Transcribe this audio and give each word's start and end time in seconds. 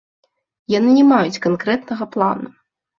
Яны 0.77 0.89
не 0.97 1.05
маюць 1.11 1.41
канкрэтнага 1.47 2.13
плану. 2.19 2.49